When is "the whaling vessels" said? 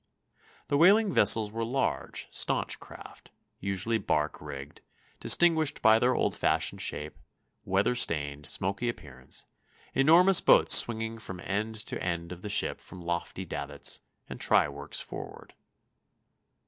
0.69-1.51